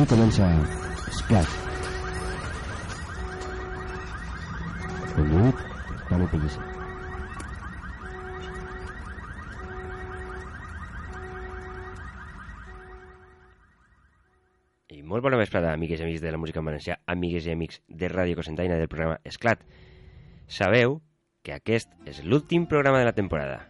[0.00, 0.46] Així comença
[1.12, 1.50] Esclat.
[5.12, 5.58] Conduït
[6.08, 6.62] Toni Pellicer.
[14.88, 17.82] I molt bona vesprada, amigues i amics de la música en valencià, amigues i amics
[17.84, 19.68] de Ràdio Cosentaina del programa Esclat.
[20.48, 21.02] Sabeu
[21.44, 23.66] que aquest és l'últim programa de la temporada.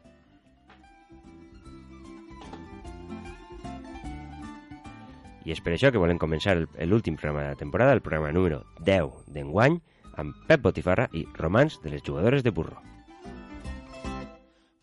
[5.44, 8.62] I és per això que volem començar l'últim programa de la temporada, el programa número
[8.84, 9.80] 10 d'enguany,
[10.20, 12.80] amb Pep Botifarra i Romans de les jugadores de burro.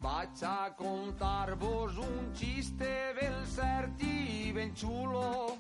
[0.02, 5.58] Vaig a contar-vos un xiste ben cert i ben xulo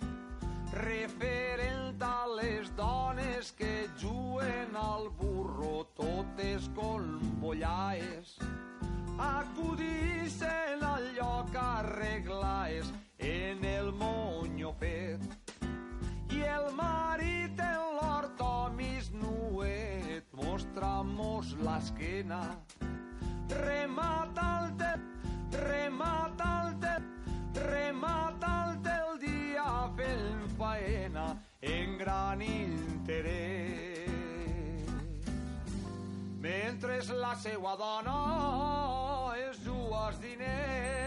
[0.73, 8.38] referent a les dones que juguen al burro totes colbollaes
[9.17, 15.22] acudixen al lloc arreglaes en el monyo fet
[16.30, 22.42] i el marit en l'ortomis nuet mostramos l'esquena.
[23.50, 24.92] Remata el te,
[25.64, 26.94] remata el te,
[27.70, 31.28] remata el te el dia fent faena
[31.62, 34.06] en gran interès.
[36.40, 38.20] Mentre la seua dona
[39.50, 41.06] es juga els diners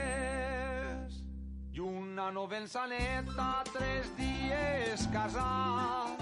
[1.80, 6.20] i una novençaneta tres dies casat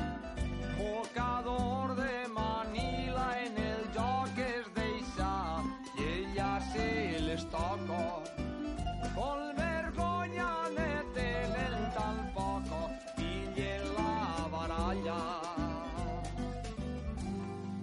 [0.79, 5.33] mocador de Manila en el joc es deixa
[5.97, 6.91] i ella se
[7.27, 8.05] les toca.
[9.17, 12.83] Con vergonya ne tenen tan poco
[13.17, 15.23] pillen la baralla.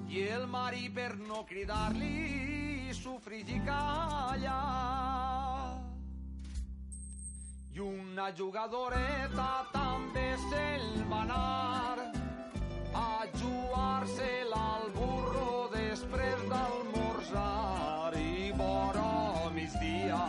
[0.07, 4.61] I el marí per no cridar-li sofrix i calla
[7.75, 12.05] i una jugadoreta també se'l va anar
[12.99, 19.09] a jugar-se-la al burro després d'almorzar i vora
[19.57, 20.21] migdia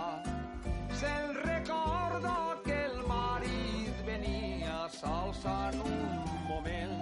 [1.03, 2.37] se'n recorda
[2.67, 6.03] que el marit venia s'alçant un
[6.51, 6.99] moment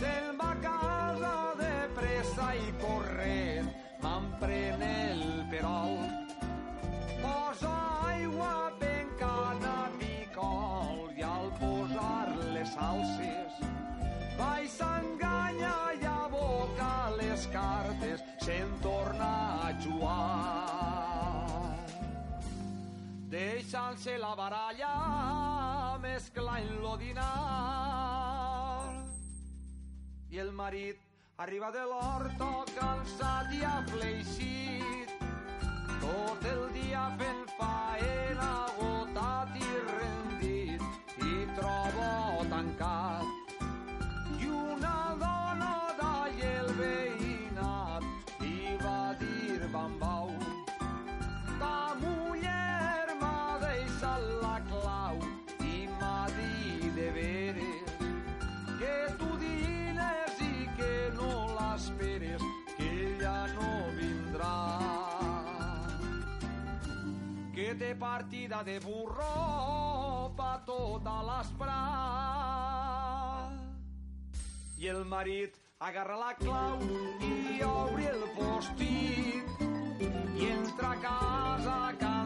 [0.00, 0.91] se'n va a
[14.62, 19.30] vaig s'enganya i aboca les cartes se'n torna
[19.66, 21.78] a jugar.
[23.30, 28.92] Deixant-se la baralla mesclant lo dinar.
[30.30, 30.98] I el marit
[31.38, 35.10] arriba de l'horto cansat i afleixit
[36.00, 40.82] tot el dia fent faena agotat i rendit
[41.18, 42.10] i trobo
[42.50, 43.41] tancat
[54.02, 55.18] deixat la clau
[55.62, 57.90] i m'ha dit de veres
[58.80, 62.42] que tu dines i que no l'esperes
[62.76, 64.58] que ella no vindrà.
[67.54, 71.82] Que té partida de burro pa tota l'esperar
[74.78, 76.80] i el marit agarra la clau
[77.28, 81.31] i obre el postit i entra a casa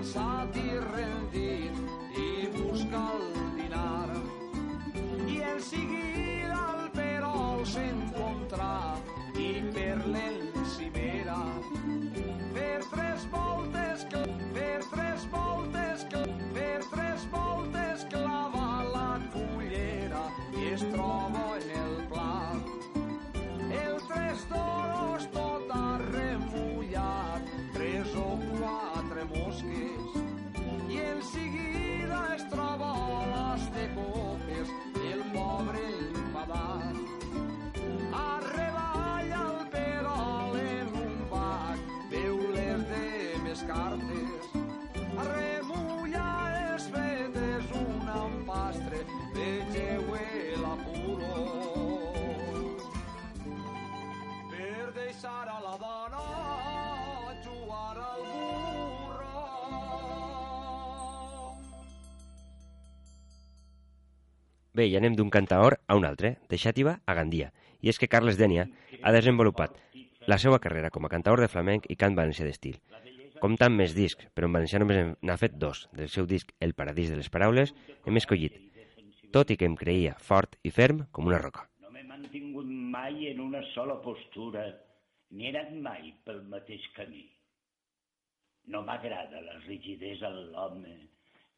[0.07, 1.75] cansat i rendit
[2.15, 3.25] i busca el
[3.57, 4.09] dinar.
[5.27, 8.86] I en seguida el perol s'encontrà
[64.77, 67.47] Bé, i anem d'un cantaor a un altre, de Xàtiva a Gandia.
[67.81, 68.67] I és que Carles Dènia
[69.01, 69.77] ha desenvolupat
[70.29, 72.75] la seva carrera com a cantaor de flamenc i cant valencià d'estil.
[73.41, 75.87] Compta amb més discs, però en valencià només n'ha fet dos.
[75.97, 77.73] Del seu disc El paradís de les paraules
[78.05, 78.59] hem escollit,
[79.33, 81.65] tot i que em creia fort i ferm com una roca.
[81.81, 84.67] No m'he mantingut mai en una sola postura,
[85.31, 87.25] ni he anat mai pel mateix camí.
[88.69, 90.99] No m'agrada la rigidesa en l'home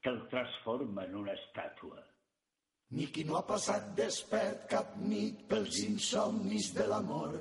[0.05, 1.99] que el transforma en una estàtua.
[2.91, 7.35] Ni qui no ha passat despert cap nit pels insomnis de l'amor,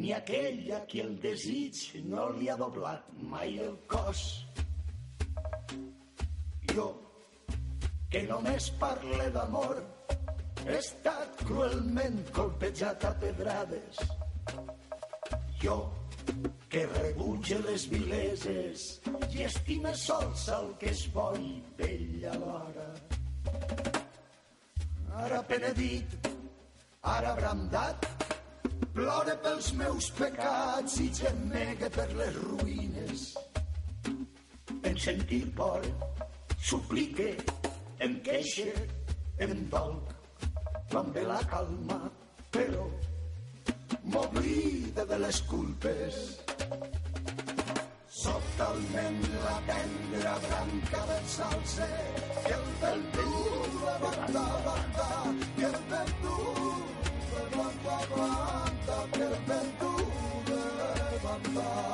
[0.00, 4.22] ni aquell a qui el desig no li ha doblat mai el cos.
[6.72, 6.86] Jo,
[8.10, 9.82] que només parle d'amor,
[10.64, 14.00] he estat cruelment colpejat a pedrades.
[15.60, 15.76] Jo,
[16.72, 18.86] que rebutge les vileses
[19.34, 22.88] i estime sols el que és bo i vell alhora.
[25.14, 26.26] Ara penedit,
[27.06, 28.06] ara brandat,
[28.94, 33.22] plore pels meus pecats i gemega per les ruïnes.
[34.82, 35.86] En sentir por,
[36.58, 37.30] suplique,
[38.02, 38.66] em queixe,
[39.46, 40.10] em dolc,
[40.90, 42.00] quan ve la calma,
[42.50, 42.88] però
[44.02, 46.24] m'oblida de les culpes.
[48.24, 51.88] Soc talment la tendra branca del salse,
[52.46, 55.08] que el vent dur levanta, levanta,
[55.58, 56.78] que el vent dur
[57.34, 60.06] levanta, levanta, que el vent dur
[60.48, 61.93] levanta, levanta.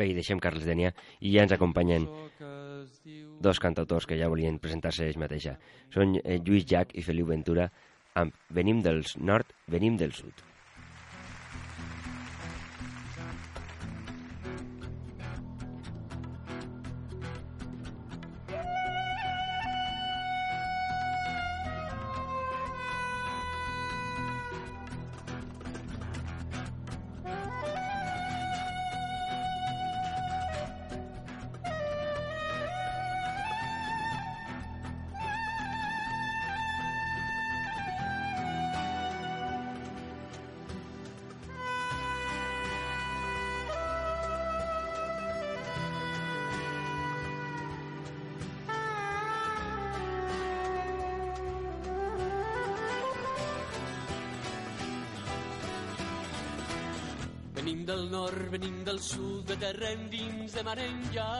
[0.00, 2.06] Bé, i deixem Carles Dènia i ja ens acompanyen
[3.44, 5.56] dos cantautors que ja volien presentar-se ells mateixa.
[5.92, 7.68] Són eh, Lluís Llach i Feliu Ventura
[8.20, 10.44] amb Venim del nord, venim del sud.
[59.60, 61.30] Terra endins, de mar enllà.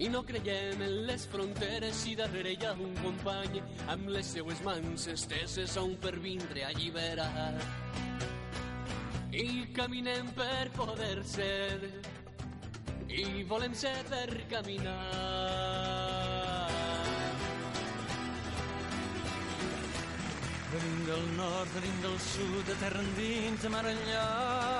[0.00, 3.58] I no creiem en les fronteres i darrere hi ha un company
[3.92, 7.52] amb les seues mans esteses un per vindre a alliberar.
[9.34, 11.90] I caminem per poder ser
[13.10, 14.96] i volem ser per caminar.
[20.70, 24.79] Venim del nord, venim del sud, de terra endins, de mar enllà.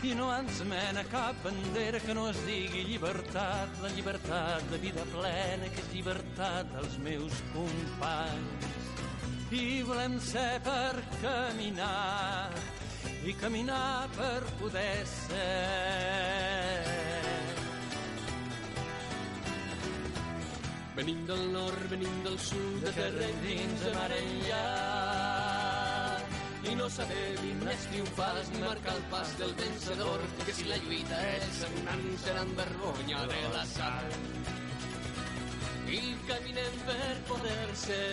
[0.00, 5.04] I no ens mena cap bandera que no es digui llibertat, la llibertat de vida
[5.12, 8.88] plena, que és llibertat dels meus companys.
[9.52, 12.48] I volem ser per caminar,
[13.28, 15.44] i caminar per poder ser.
[20.96, 24.89] Venim del nord, venim del sud, de terra endins, de mar enllà.
[26.70, 30.78] I no sabem ni més triomfals ni marcar el pas del vencedor, que si la
[30.84, 34.28] lluita és sagnant serà en vergonya de la sang.
[35.90, 38.06] I caminem per poder ser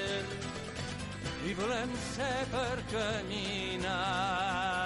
[1.46, 4.77] I volem ser per caminar.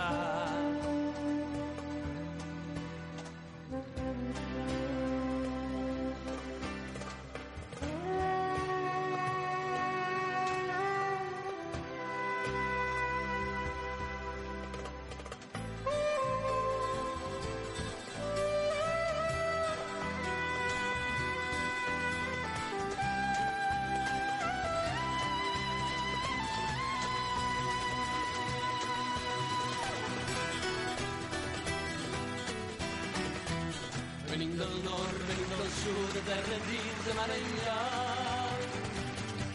[36.31, 37.79] De terra endins, de mar enllà.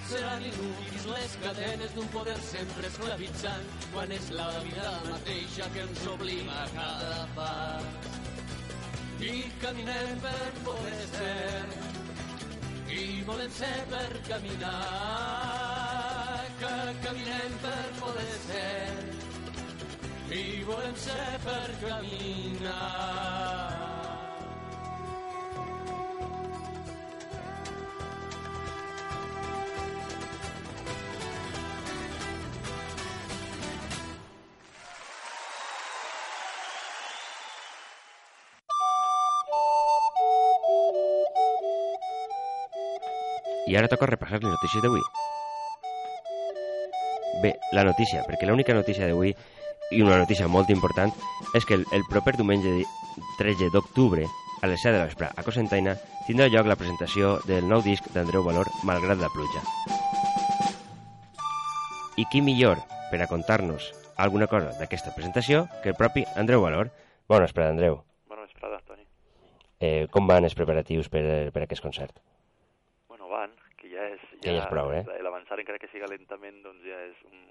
[0.08, 6.02] Seran inútils les cadenes d'un poder sempre esclavitzant, quan és la vida mateixa que ens
[6.12, 7.84] oblima a cada pas.
[9.20, 11.64] I caminem per poder ser,
[12.92, 14.74] i volem ser per caminar,
[16.60, 16.74] que
[17.06, 18.90] caminem per poder ser,
[20.42, 23.65] i volem ser per caminar.
[43.76, 45.02] I ara toca repassar les notícies d'avui.
[47.42, 49.34] Bé, la notícia, perquè l'única notícia d'avui,
[49.92, 51.12] i una notícia molt important,
[51.54, 52.86] és que el, el proper diumenge di-
[53.36, 54.24] 13 d'octubre,
[54.64, 55.92] a les 7 de la vespre, a Cosentaina,
[56.26, 59.60] tindrà lloc la presentació del nou disc d'Andreu Valor, Malgrat la pluja.
[62.16, 62.80] I qui millor
[63.10, 66.88] per a contar-nos alguna cosa d'aquesta presentació que el propi Andreu Valor.
[67.28, 68.00] Bona vesprada, Andreu.
[68.26, 69.04] Bona vesprada, Toni.
[69.84, 72.16] Eh, com van els preparatius per, per aquest concert?
[74.46, 74.68] Que ja és...
[74.68, 75.24] Que ja és prou, eh?
[75.26, 77.42] L'avançar, encara que siga lentament, doncs ja és un,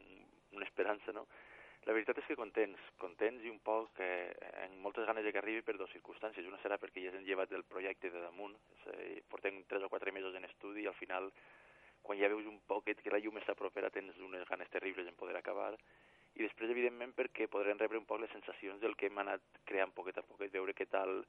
[0.55, 1.27] una esperança, no?
[1.85, 4.31] La veritat és que contents, contents i un poc eh,
[4.63, 6.47] amb moltes ganes de que arribi per dues circumstàncies.
[6.49, 9.85] Una serà perquè ja s'han llevat del projecte de damunt, és a dir, portem tres
[9.85, 11.29] o quatre mesos en estudi i al final,
[12.01, 15.19] quan ja veus un poquet que la llum està propera, tens unes ganes terribles en
[15.19, 15.75] poder acabar.
[16.35, 19.93] I després, evidentment, perquè podrem rebre un poc les sensacions del que hem anat creant
[19.93, 21.21] poquet a poquet, veure què tal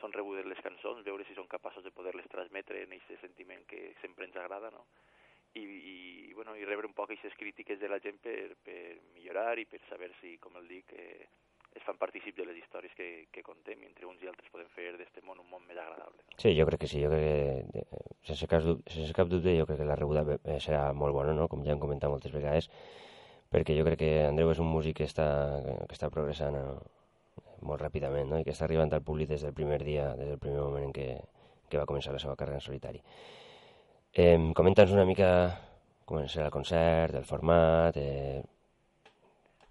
[0.00, 3.94] són rebudes les cançons, veure si són capaços de poder-les transmetre en aquest sentiment que
[4.02, 4.84] sempre ens agrada, no?
[5.56, 5.96] I, i,
[6.36, 9.80] bueno, i rebre un poc aquestes crítiques de la gent per, per millorar i per
[9.88, 11.24] saber si, com el dic, eh,
[11.76, 14.68] es fan partícip de les històries que, que contem i entre uns i altres podem
[14.74, 16.20] fer d'este món un món més agradable.
[16.28, 16.36] No?
[16.40, 17.24] Sí, jo crec que sí, jo crec
[17.72, 20.90] que, eh, sense cap, dub- sense cap dubte, jo crec que la rebuda eh, serà
[20.92, 21.48] molt bona, no?
[21.48, 22.68] com ja hem comentat moltes vegades,
[23.52, 25.26] perquè jo crec que Andreu és un músic que està,
[25.88, 26.68] que està progressant eh,
[27.62, 28.38] molt ràpidament, no?
[28.38, 30.92] i que està arribant al públic des del primer dia, des del primer moment en
[30.92, 31.08] què,
[31.68, 33.00] que va començar la seva carrera en solitari.
[34.12, 35.30] Eh, Comenta'ns una mica
[36.06, 37.96] com serà el concert, el format...
[37.96, 38.42] Eh...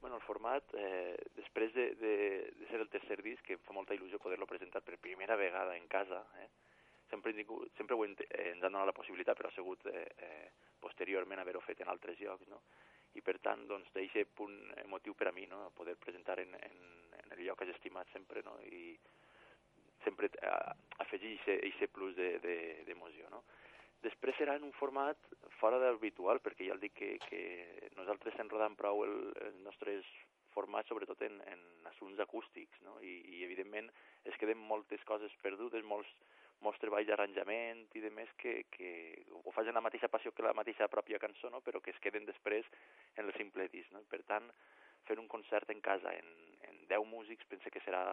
[0.02, 2.16] Bueno, el format, eh, després de, de,
[2.60, 5.78] de ser el tercer disc, que em fa molta il·lusió poder-lo presentar per primera vegada
[5.78, 6.50] en casa, eh?
[7.10, 10.04] sempre, tingut- sempre ho hem, eh, ens han donat la possibilitat, però ha sigut eh,
[10.20, 10.50] eh,
[10.84, 12.60] posteriorment haver-ho fet en altres llocs, no?
[13.16, 15.70] I per tant, doncs, d'aquest punt emotiu per a mi, no?
[15.78, 16.80] Poder presentar en, en,
[17.22, 18.58] en el lloc que has estimat sempre, no?
[18.68, 18.98] I
[20.04, 23.44] sempre eh, afegir aquest plus d'emoció, de, de, no?
[24.06, 25.18] Després serà en un format
[25.58, 27.42] fora del habitual, perquè ja el dic que, que
[27.98, 29.16] nosaltres rodant prou el,
[29.48, 30.06] els nostres
[30.54, 33.00] formats, sobretot en, en assumptes acústics, no?
[33.02, 33.90] I, i evidentment
[34.30, 36.12] es queden moltes coses perdudes, molts,
[36.64, 38.90] molts treballs d'arranjament i de més que, que
[39.32, 41.62] ho fas amb la mateixa passió que la mateixa pròpia cançó, no?
[41.62, 42.68] però que es queden després
[43.16, 43.92] en el simple disc.
[43.94, 44.04] No?
[44.10, 44.50] Per tant,
[45.06, 46.32] fer un concert en casa en,
[46.70, 48.04] en 10 músics pense que serà,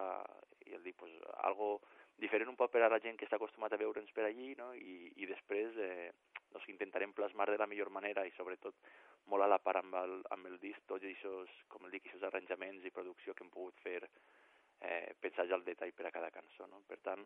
[0.67, 1.15] i el dic, pues,
[1.49, 1.79] algo
[2.21, 4.73] diferent un poc per a la gent que està acostumat a veure'ns per allí, no?
[4.77, 6.11] I, i després eh,
[6.53, 8.77] doncs intentarem plasmar de la millor manera i sobretot
[9.33, 12.29] molt a la part amb el, amb el disc tots aquests, com el dic, aquests
[12.29, 16.31] arranjaments i producció que hem pogut fer eh, pensar ja al detall per a cada
[16.35, 16.69] cançó.
[16.71, 16.83] No?
[16.89, 17.25] Per tant,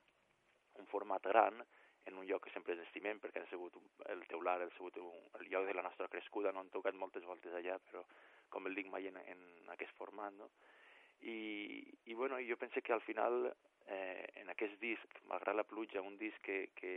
[0.79, 1.63] un format gran
[2.07, 3.77] en un lloc que sempre estimem perquè ha sigut
[4.13, 7.25] el teular, ha sigut un, el lloc de la nostra crescuda, no han tocat moltes
[7.27, 8.05] voltes allà, però
[8.55, 10.49] com el dic mai en, en aquest format, no?
[11.27, 13.49] I, i bueno, jo penso que al final
[13.87, 16.93] eh, en aquest disc, malgrat la pluja, un disc que, que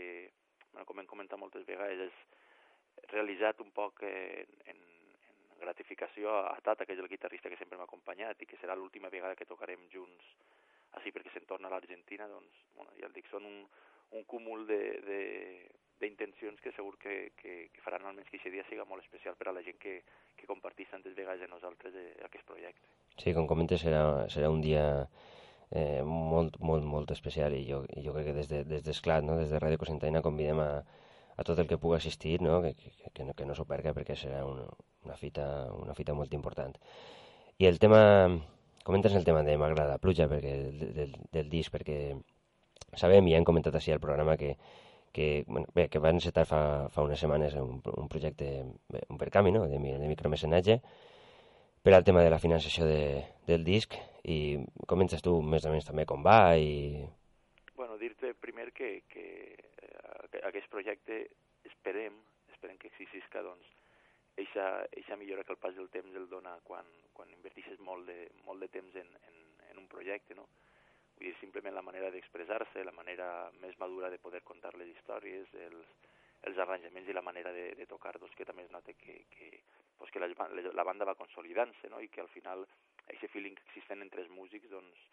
[0.72, 4.86] bueno, com hem comentat moltes vegades, és realitzat un poc eh, en,
[5.32, 8.78] en gratificació a Tata, que és el guitarrista que sempre m'ha acompanyat i que serà
[8.78, 10.36] l'última vegada que tocarem junts
[10.98, 13.60] així perquè se'n torna a l'Argentina, doncs, bueno, ja el dic, són un,
[14.18, 15.20] un cúmul de, de,
[16.00, 19.50] d'intencions que segur que, que, que faran almenys que aquest dia siga molt especial per
[19.50, 20.00] a la gent que,
[20.40, 22.88] que compartís tantes vegades amb nosaltres eh, aquest projecte.
[23.20, 24.86] Sí, com comentes, serà, serà un dia
[25.72, 29.26] eh, molt, molt, molt especial i jo, i jo crec que des de, des d'Esclat,
[29.28, 29.38] no?
[29.42, 30.70] des de Ràdio Cosentaina, convidem a,
[31.36, 32.62] a tot el que pugui assistir no?
[32.64, 34.66] que, que, que no, que no s'ho perquè serà una,
[35.04, 36.80] una, fita, una fita molt important.
[37.60, 38.40] I el tema,
[38.90, 40.52] comentes el tema de M'agrada pluja perquè,
[40.98, 42.16] del, del, disc, perquè
[42.98, 44.56] sabem i hem comentat així al programa que,
[45.14, 48.50] que, bueno, bé, que van encetar fa, fa unes setmanes un, un projecte,
[48.90, 50.80] bé, un percami, no?, de, de micromecenatge,
[51.86, 53.04] per al tema de la finançació de,
[53.46, 53.94] del disc
[54.26, 54.58] i
[54.90, 57.06] comentes tu més o menys també com va i...
[57.78, 61.28] Bueno, dir-te primer que, que eh, aquest projecte
[61.70, 62.18] esperem,
[62.56, 63.70] esperem que existisca, doncs,
[64.44, 64.66] eixa,
[64.96, 68.18] eixa millora que el pas del temps el dona quan, quan invertixes molt de,
[68.48, 69.40] molt de temps en, en,
[69.72, 70.48] en un projecte, no?
[71.16, 73.28] vull dir, simplement la manera d'expressar-se, la manera
[73.60, 75.90] més madura de poder contar les històries, els,
[76.48, 79.50] els arranjaments i la manera de, de tocar, doncs, que també es nota que, que,
[80.00, 80.30] pues que la,
[80.72, 82.00] la banda va consolidant-se, no?
[82.00, 82.64] i que al final
[83.10, 85.04] aquest feeling existent entre els músics doncs,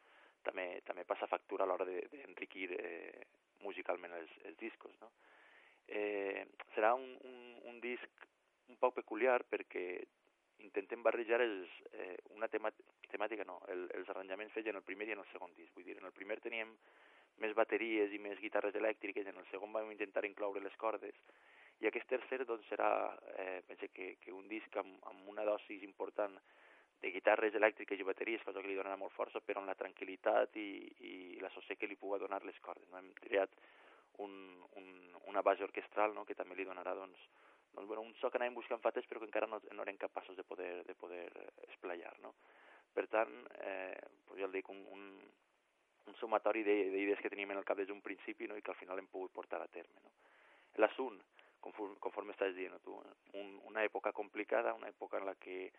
[0.47, 3.27] també, també passa factura a l'hora d'enriquir de, eh,
[3.67, 4.95] musicalment els, els discos.
[5.03, 5.11] No?
[5.89, 7.43] Eh, serà un, un,
[7.73, 8.27] un disc
[8.73, 9.87] un poc peculiar perquè
[10.67, 15.15] intentem barrejar els, eh, una temàtica, no, el, els arranjaments fets en el primer i
[15.15, 15.75] en el segon disc.
[15.77, 16.73] Vull dir, en el primer teníem
[17.43, 21.19] més bateries i més guitarres elèctriques, en el segon vam intentar incloure les cordes,
[21.81, 22.91] i aquest tercer doncs, serà,
[23.37, 26.39] eh, pense que, que un disc amb, amb una dosis important
[27.03, 30.57] de guitarres elèctriques i bateries, cosa que li donarà molt força, però amb la tranquil·litat
[30.57, 30.71] i,
[31.11, 32.89] i la sosseig que li pugui donar les cordes.
[32.89, 33.03] No?
[33.03, 33.53] Hem triat
[34.25, 34.33] un,
[34.81, 34.89] un,
[35.29, 36.25] una base orquestral no?
[36.25, 37.29] que també li donarà doncs,
[37.77, 40.37] doncs, bueno, un so que anàvem buscant fates però que encara no, no eren capaços
[40.37, 41.29] de poder, de poder
[41.69, 42.15] esplayar.
[42.25, 42.33] No?
[42.97, 45.03] Per tant, eh, pues ja el dic, un, un,
[46.09, 48.57] un sumatori d'idees que teníem en el cap des d'un principi no?
[48.57, 50.01] i que al final hem pogut portar a terme.
[50.03, 50.15] No?
[50.81, 51.21] L'assunt,
[51.61, 52.97] conforme, conforme estàs dient tu,
[53.37, 55.71] un, una època complicada, una època en la que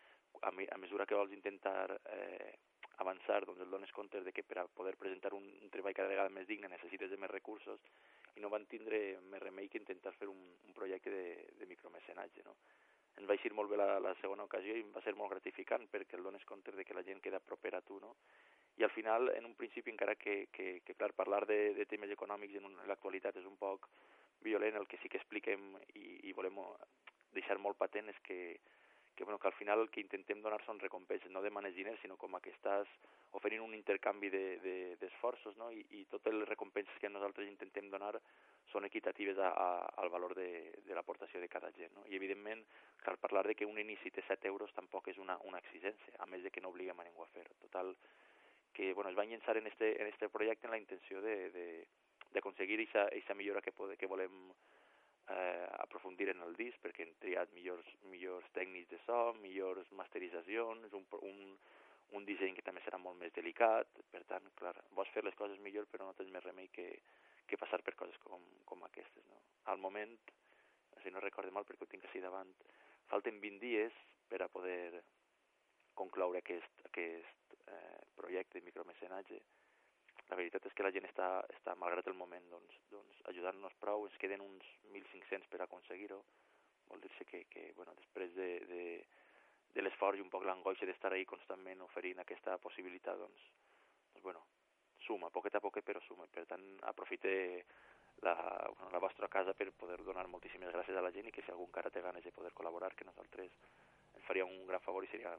[0.42, 2.54] a, mi, a mesura que vols intentar eh,
[3.02, 6.10] avançar, doncs el dones compte de que per a poder presentar un, un treball cada
[6.10, 7.82] vegada més digne necessites de més recursos
[8.36, 11.24] i no van tindre més remei que intentar fer un, un projecte de,
[11.58, 12.44] de micromecenatge.
[12.44, 12.54] No?
[13.18, 16.18] Ens va eixir molt bé la, la segona ocasió i va ser molt gratificant perquè
[16.18, 18.14] el dones compte de que la gent queda propera a tu, no?
[18.78, 22.12] I al final, en un principi, encara que, que, que clar, parlar de, de temes
[22.14, 23.88] econòmics en, l'actualitat és un poc
[24.46, 26.60] violent, el que sí que expliquem i, i volem
[27.34, 28.38] deixar molt patent és que,
[29.18, 32.14] que, bueno, que al final el que intentem donar són recompenses, no demanes diners, sinó
[32.16, 32.86] com que estàs
[33.34, 35.72] oferint un intercanvi d'esforços, de, de, no?
[35.74, 38.12] I, i totes les recompenses que nosaltres intentem donar
[38.70, 39.66] són equitatives a, a,
[40.04, 41.90] al valor de, de l'aportació de cada gent.
[41.98, 42.06] No?
[42.06, 42.62] I evidentment,
[43.02, 46.30] cal parlar de que un inici té 7 euros tampoc és una, una exigència, a
[46.30, 47.58] més de que no obliguem a ningú a fer-ho.
[47.66, 47.90] Total,
[48.70, 53.34] que bueno, es va llençar en este, en este projecte en la intenció d'aconseguir aquesta
[53.34, 54.46] millora que, pode, que volem
[55.30, 60.94] eh, aprofundir en el disc perquè hem triat millors, millors tècnics de so, millors masteritzacions,
[60.96, 61.58] un, un,
[62.18, 65.60] un disseny que també serà molt més delicat, per tant, clar, vols fer les coses
[65.64, 66.88] millor però no tens més remei que,
[67.46, 69.24] que passar per coses com, com aquestes.
[69.28, 69.42] No?
[69.72, 70.16] Al moment,
[71.02, 72.50] si no recordo mal perquè ho tinc així davant,
[73.12, 75.04] falten 20 dies per a poder
[75.98, 79.40] concloure aquest, aquest eh, projecte de micromecenatge
[80.28, 84.04] la veritat és que la gent està, està malgrat el moment, doncs, doncs ajudant-nos prou,
[84.08, 86.20] ens queden uns 1.500 per aconseguir-ho,
[86.88, 88.82] vol dir-se que, que bueno, després de, de,
[89.74, 93.44] de l'esforç i un poc l'angoixa d'estar ahí constantment oferint aquesta possibilitat, doncs,
[94.12, 94.44] doncs bueno,
[95.06, 96.26] suma, poquet a poquet, però suma.
[96.32, 97.32] Per tant, aprofite
[98.24, 98.34] la,
[98.74, 101.52] bueno, la vostra casa per poder donar moltíssimes gràcies a la gent i que si
[101.54, 103.54] algú encara té ganes de poder col·laborar, que nosaltres
[104.14, 105.36] ens faria un gran favor i seria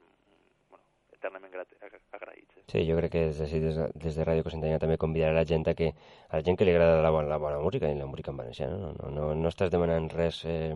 [1.19, 2.57] eternament agraïts.
[2.57, 2.65] Eh?
[2.71, 5.75] Sí, jo crec que des de, des, de Ràdio Cosentanya també convidarà la gent a
[5.77, 8.31] que a la gent que li agrada la bona, la bona música i la música
[8.33, 8.93] en valencià, no?
[8.97, 10.75] No, no, no estàs demanant res eh,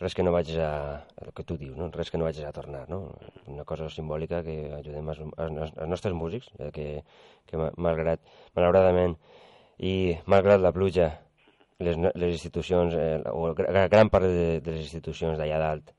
[0.00, 1.90] res que no vagis a, el que tu dius, no?
[1.92, 3.02] res que no vagis a tornar, no?
[3.46, 7.02] una cosa simbòlica que ajudem als, als, nostres músics, ja que,
[7.46, 8.24] que malgrat,
[8.56, 9.18] malauradament,
[9.76, 11.10] i malgrat la pluja,
[11.84, 15.92] les, les institucions, eh, o gran part de, de les institucions d'allà dalt,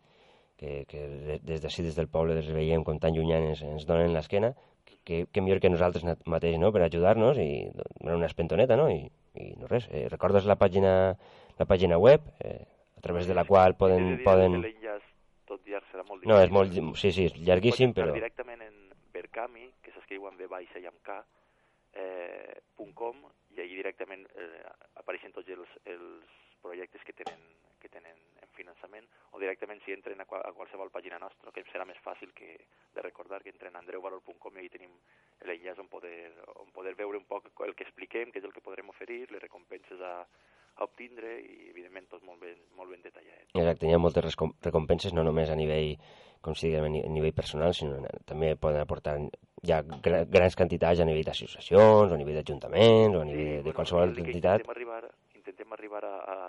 [0.61, 4.51] que, que des d'ací, des del poble, les veiem com tan llunyanes, ens donen l'esquena,
[5.03, 9.07] que, que millor que nosaltres mateix, no?, per ajudar-nos i donar una espentoneta, no?, i,
[9.41, 9.87] i no res.
[9.89, 10.93] Eh, recordes la pàgina,
[11.57, 12.61] la pàgina web, eh,
[12.97, 14.21] a través de la qual poden...
[14.23, 14.61] poden...
[15.49, 16.29] tot llarg serà molt difícil.
[16.29, 16.77] No, és molt...
[17.01, 18.13] Sí, sí, és llarguíssim, però...
[18.13, 18.77] directament en
[19.15, 21.17] Berkami, que s'escriu amb V baixa i amb K,
[21.97, 22.61] eh,
[23.01, 24.61] .com, i allà directament eh,
[25.01, 27.41] apareixen tots els, els projectes que tenen,
[27.81, 28.15] que tenen
[28.61, 32.31] finançament o directament si entren a, qual, a qualsevol pàgina nostra, que serà més fàcil
[32.37, 32.53] que
[32.95, 34.95] de recordar que entren a andreuvalor.com i ahí tenim
[35.47, 36.31] l'enllaç on, poder,
[36.63, 39.43] on poder veure un poc el que expliquem, què és el que podrem oferir, les
[39.43, 40.15] recompenses a,
[40.77, 43.47] a obtindre i evidentment tot molt ben, molt ben detallat.
[43.53, 45.95] Exacte, hi ha moltes recompenses no només a nivell
[46.41, 49.13] com si diguem, a nivell personal, sinó també poden aportar
[49.67, 53.65] ja grans quantitats a nivell d'associacions, o a nivell d'ajuntaments, o a nivell sí, de,
[53.67, 54.63] de qualsevol bueno, entitat.
[54.65, 55.03] Intentem arribar,
[55.37, 56.39] intentem arribar a, a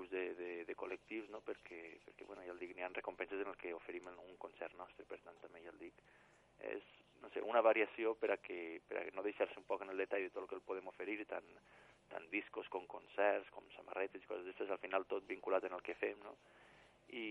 [0.00, 1.40] tipus de, de, de col·lectius, no?
[1.44, 4.72] perquè, perquè bueno, ja el dic, n'hi ha recompenses en el que oferim un concert
[4.78, 6.00] nostre, per tant també ja el dic,
[6.72, 6.84] és
[7.20, 10.00] no sé, una variació per a que, per a no deixar-se un poc en el
[10.00, 11.50] detall de tot el que el podem oferir, tant,
[12.08, 15.84] tant discos com concerts, com samarretes i coses d'aquestes, al final tot vinculat en el
[15.84, 16.36] que fem, no?
[17.10, 17.26] I,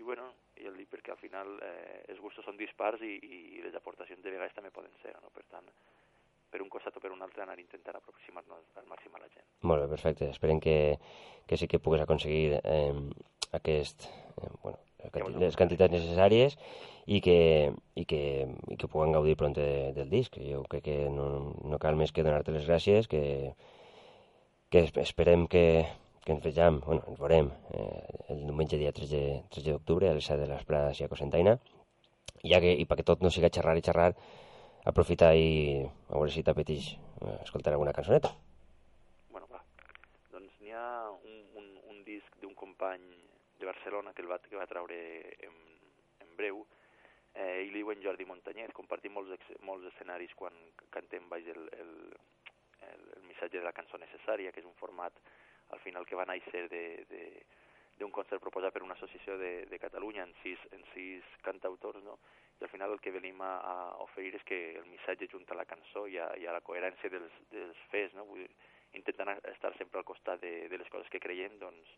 [0.00, 3.76] i bueno, el dic perquè al final eh, els gustos són dispars i, i les
[3.76, 5.30] aportacions de vegades també poden ser, no?
[5.34, 5.68] Per tant,
[6.50, 9.46] per un costat o per un altre anar intentant aproximar-nos al màxim a la gent.
[9.62, 10.28] Molt bé, perfecte.
[10.34, 10.76] Esperem que,
[11.46, 12.94] que sí que pugues aconseguir eh,
[13.52, 14.06] aquest,
[14.40, 16.56] eh, bueno, les quanti- les quantitats necessàries
[17.06, 17.36] i que,
[17.96, 18.22] i que,
[18.68, 20.36] i que puguen gaudir pront de, del disc.
[20.42, 23.54] Jo crec que no, no cal més que donar-te les gràcies, que,
[24.70, 25.86] que es- esperem que,
[26.24, 30.14] que ens vegem, bueno, ens veurem eh, el diumenge dia 3 de- 3 d'octubre a
[30.18, 31.56] les 7 de l'Esprada a Cosentaina
[32.42, 34.12] i, ja que, i perquè tot no siga xerrar i xerrar
[34.88, 38.30] aprofitar i a veure si t'apeteix eh, escoltar alguna cançoneta.
[39.30, 39.60] Bueno, va.
[40.32, 43.04] Doncs n'hi ha un, un, un disc d'un company
[43.60, 44.96] de Barcelona que el va, que va treure
[45.44, 45.56] en,
[46.24, 46.64] en breu,
[47.34, 48.72] eh, i li diuen Jordi Montanyet.
[48.72, 50.56] Compartim molts, ex- molts escenaris quan
[50.90, 51.94] cantem baix el, el,
[52.88, 55.12] el, el missatge de la cançó necessària, que és un format
[55.70, 57.24] al final que va néixer de, de,
[58.00, 62.16] d'un concert proposat per una associació de, de Catalunya en sis, en sis cantautors, no?
[62.60, 65.64] I al final el que venim a, a oferir és que el missatge junta la
[65.64, 68.26] cançó i a, i a la coherència dels, dels fets, no?
[68.28, 68.50] Vull dir,
[69.00, 71.94] intentant estar sempre al costat de, de les coses que creiem, doncs,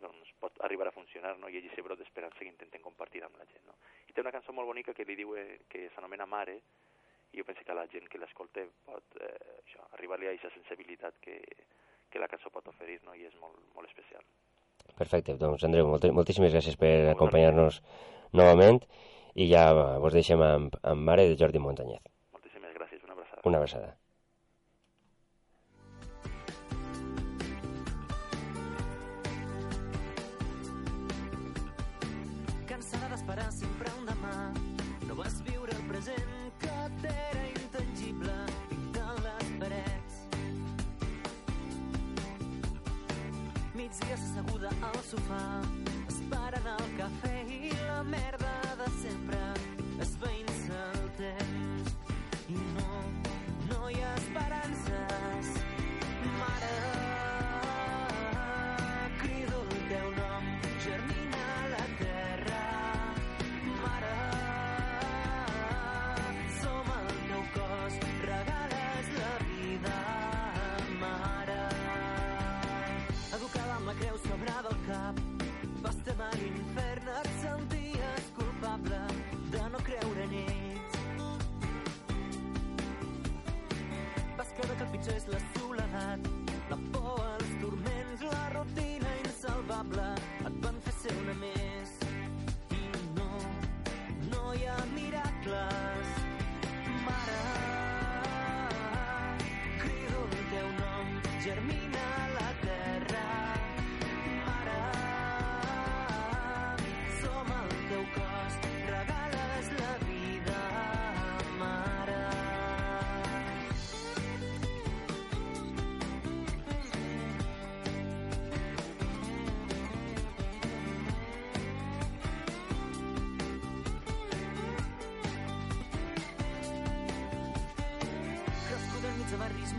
[0.00, 1.50] doncs pot arribar a funcionar, no?
[1.52, 3.66] i ell se brot d'esperança que intentem compartir amb la gent.
[3.68, 3.76] No?
[4.08, 6.56] I té una cançó molt bonica que li diu eh, que s'anomena Mare,
[7.30, 11.20] i jo penso que la gent que l'escolta pot eh, això, arribar-li a aquesta sensibilitat
[11.22, 11.36] que,
[12.10, 13.14] que la cançó pot oferir, no?
[13.14, 14.24] i és molt, molt especial.
[14.96, 17.82] Perfecte, doncs Andreu, molti, moltíssimes gràcies per acompanyar-nos
[18.32, 18.80] novament
[19.40, 19.64] i ja
[20.02, 22.02] vos deixem amb, amb Mare de Jordi Montanyez.
[22.36, 23.40] Moltíssimes gràcies, una abraçada.
[23.48, 23.96] Una abraçada.
[32.68, 34.36] Cansada d'esperar sempre un demà
[35.08, 36.30] No vas viure el present
[36.62, 38.36] que t'era intangible
[38.70, 40.22] pintant les parets
[43.74, 45.44] Migdies asseguda al sofà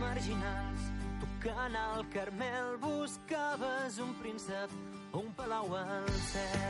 [0.02, 0.82] marginals.
[1.22, 4.70] Tocant al Carmel buscaves un príncep
[5.12, 6.61] o un palau al cel.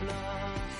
[0.00, 0.78] Plors.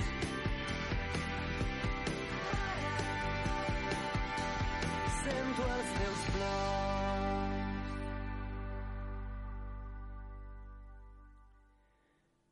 [5.21, 6.81] Sento els teus plors.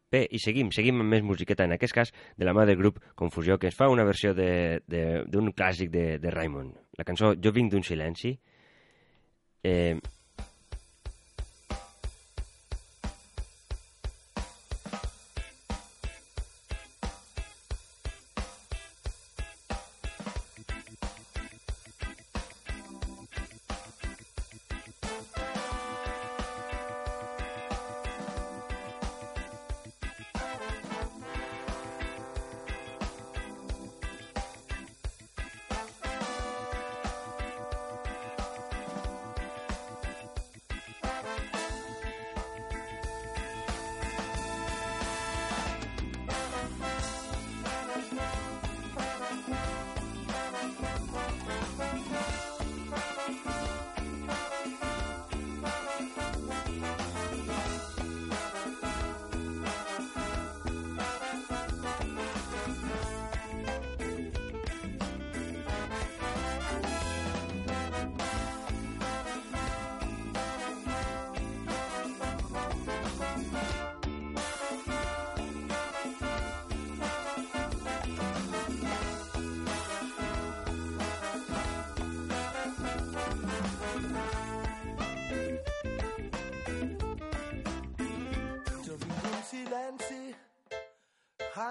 [0.09, 3.03] Bé, i seguim, seguim amb més musiqueta, en aquest cas de la mà del grup
[3.15, 6.79] Confusió, que es fa una versió d'un clàssic de, de Raymond.
[6.97, 8.33] La cançó Jo vinc d'un silenci.
[9.69, 9.99] Eh,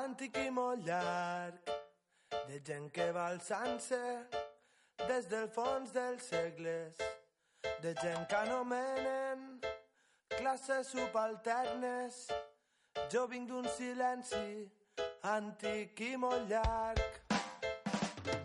[0.04, 1.72] antic i molt llarg
[2.48, 4.02] de gent que va alçant-se
[5.08, 7.02] des del fons dels segles
[7.82, 9.60] de gent que anomenen
[10.38, 12.28] classes subalternes.
[13.12, 14.70] Jo vinc d'un silenci
[15.34, 17.34] antic i molt llarg.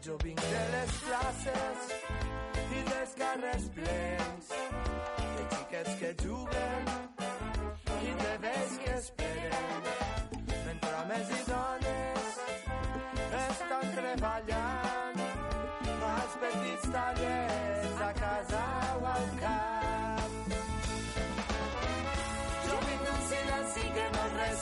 [0.03, 1.95] Jo vinc de les places
[2.79, 7.12] i dels carrers plens de xiquets que juguen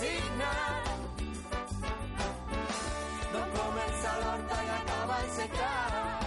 [0.01, 0.53] no resigna
[3.33, 6.21] no comença l'horta i acaba el secar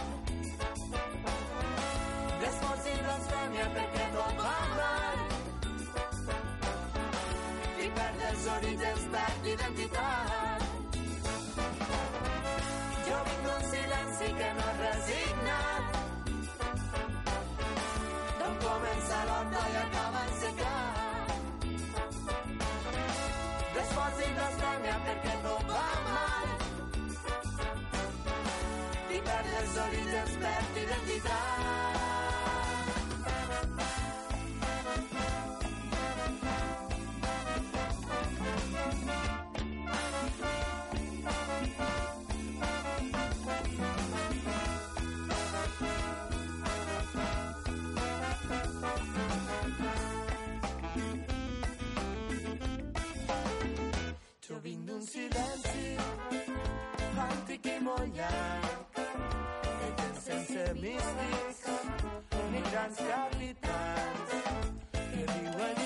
[2.42, 5.18] l'esforç i blasfèmia perquè tot va mal
[7.84, 10.62] i perd els orígens, perd identitat
[13.10, 15.60] jo vinc d'un silenci que no es resigna.
[18.40, 20.93] D'on comença l'horta i acaba el secar
[25.14, 26.48] perquè tot va mal.
[29.14, 32.13] I perd orígens, perd identitat
[57.64, 61.62] antic i molt llarg de gent sense místics
[62.52, 64.36] ni grans capitans
[64.94, 65.83] que viuen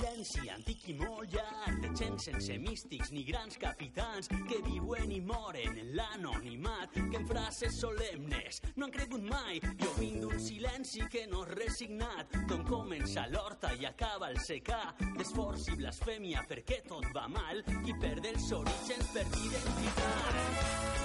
[0.00, 5.18] silenci antic i molt llarg de gent sense místics ni grans capitans que viuen i
[5.20, 9.60] moren en l'anonimat que en frases solemnes no han cregut mai.
[9.82, 14.80] Jo vinc d'un silenci que no és resignat d'on comença l'horta i acaba el secà
[15.18, 20.40] d'esforç i blasfèmia perquè tot va mal i perd els orígens per identitat.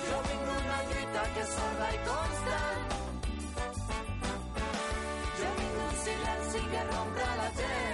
[0.06, 2.82] jo vinc d'una lluita que és sorda i constant
[5.42, 7.85] jo vinc d'un silenci que rompe la gent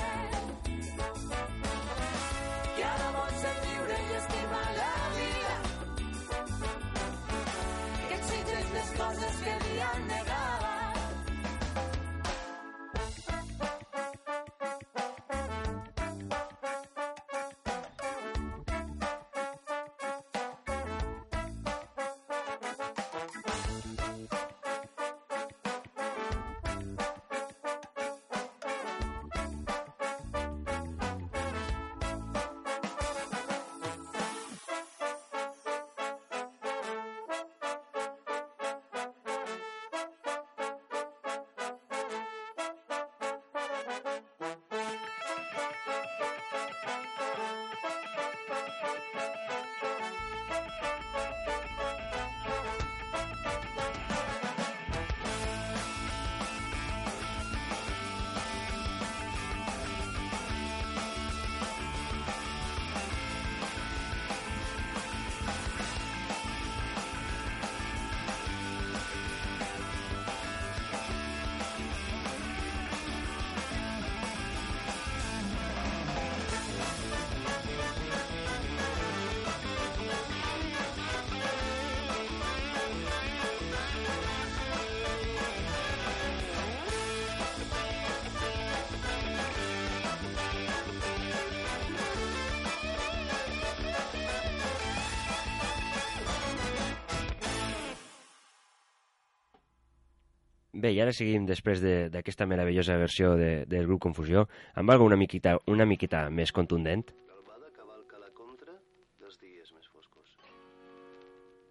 [100.82, 105.06] Bé, i ara seguim després de- d'aquesta meravellosa versió de, del grup Confusió amb algo
[105.06, 107.04] una miqueta, una miqueta més contundent.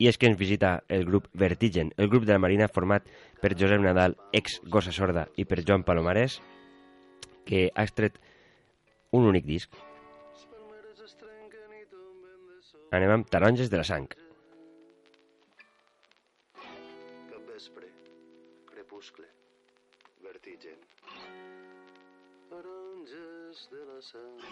[0.00, 3.04] I és que ens visita el grup Vertigen, el grup de la Marina format
[3.42, 6.38] per Josep Nadal, ex Gossa Sorda, i per Joan Palomares,
[7.44, 8.16] que ha extret
[9.12, 9.74] un únic disc.
[12.96, 14.08] Anem amb Taronges de la Sang.
[24.00, 24.49] Taronges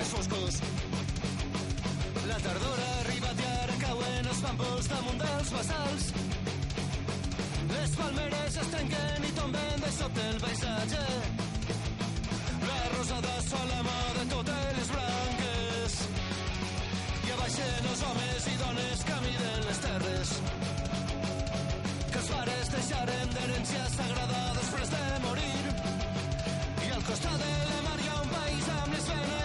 [0.00, 0.58] més foscos.
[2.28, 6.06] La tardor ha arribat i ara cauen els pàmpols damunt dels bassals.
[7.72, 11.02] Les palmeres es tanquen i tomben de sobte el paisatge.
[12.70, 15.98] La rosada sol mà de totes les branques.
[17.26, 20.32] I abaixen els homes i dones que miden les terres.
[22.14, 25.60] Que els pares deixaren d'herència sagrada després de morir.
[26.88, 29.39] I al costat de la mar hi ha un país amb les venes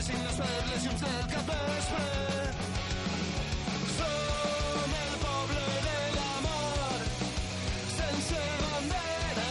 [0.00, 2.04] les i les perles llums del capvespre.
[3.96, 7.02] Som el poble de l'amor,
[7.96, 9.50] sense bandera,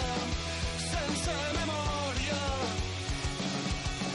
[0.88, 2.40] sense memòria.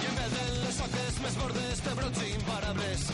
[0.00, 3.06] I en vez de les soques més bordes de brots imparables,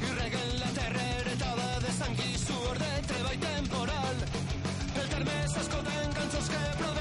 [0.00, 4.26] i reguen la terra heretada de sang i suor de treball temporal.
[4.96, 6.93] Pel terme s'escolten cançons que provenen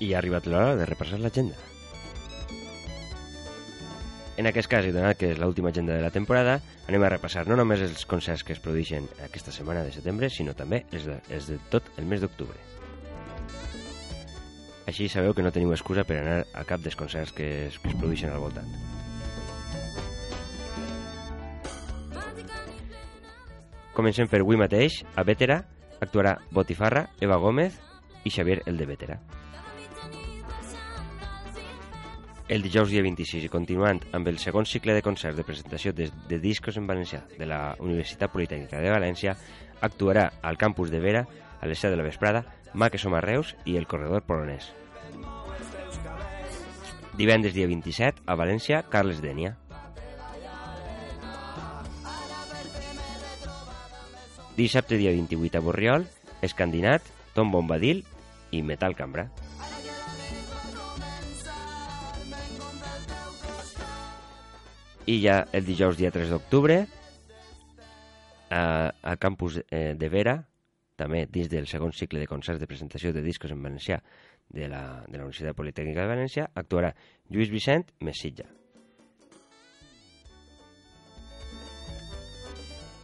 [0.00, 1.56] I ha arribat l'hora de repassar l'agenda.
[4.40, 6.54] En aquest cas, i donat que és l'última agenda de la temporada,
[6.88, 10.54] anem a repassar no només els concerts que es produeixen aquesta setmana de setembre, sinó
[10.56, 12.56] també els de, els de tot el mes d'octubre.
[14.88, 17.92] Així sabeu que no teniu excusa per anar a cap dels concerts que es, que
[17.92, 18.72] es produeixen al voltant.
[23.92, 25.02] Comencem per avui mateix.
[25.20, 25.60] A Bétera
[26.00, 27.76] actuarà Botifarra, Eva Gómez
[28.24, 29.20] i Xavier el de Bétera.
[32.50, 36.08] El dijous dia 26 i continuant amb el segon cicle de concerts de presentació de,
[36.26, 39.36] de discos en valencià de la Universitat Politècnica de València,
[39.86, 41.22] actuarà al campus de Vera
[41.60, 42.42] a les 7 de la vesprada
[42.74, 44.66] Ma que som a Reus i el corredor polonès.
[47.14, 49.54] Divendres dia 27 a València, Carles Dènia.
[54.58, 56.08] Dissabte dia 28 a Borriol,
[56.42, 58.02] Escandinat, Tom Bombadil
[58.50, 59.28] i Metal Cambra.
[65.10, 66.84] I ja el dijous dia 3 d'octubre
[68.54, 70.36] a, al campus eh, de Vera,
[70.94, 73.98] també dins del segon cicle de concerts de presentació de discos en valencià
[74.46, 76.92] de la, de la Universitat Politècnica de València, actuarà
[77.26, 78.46] Lluís Vicent Messilla.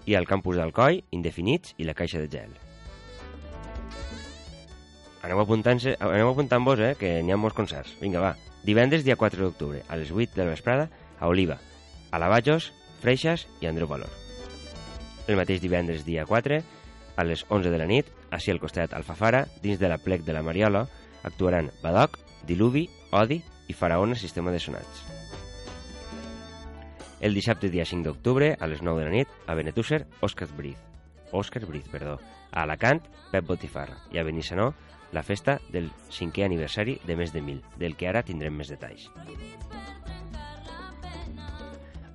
[0.06, 2.54] I al campus d'Alcoi, Indefinits i la Caixa de Gel.
[5.26, 7.98] Aneu apuntant, aneu apuntant eh, que n'hi ha molts concerts.
[7.98, 8.36] Vinga, va.
[8.62, 10.86] Divendres, dia 4 d'octubre, a les 8 de la vesprada,
[11.18, 11.58] a Oliva,
[12.10, 14.10] a Lavajos, Freixas i Andreu Valor.
[15.26, 16.60] El mateix divendres, dia 4,
[17.16, 20.36] a les 11 de la nit, així al costat Alfafara, dins de la plec de
[20.36, 20.86] la Mariola,
[21.24, 25.02] actuaran Badoc, Diluvi, Odi i Faraona Sistema de Sonats.
[27.20, 30.76] El dissabte dia 5 d'octubre, a les 9 de la nit, a Benetússer, Òscar Briz.
[31.32, 32.20] Òscar Briz, perdó.
[32.52, 33.00] A Alacant,
[33.32, 33.96] Pep Botifarra.
[34.12, 34.74] I a Benissanó,
[35.12, 39.08] la festa del cinquè aniversari de més de mil, del que ara tindrem més detalls.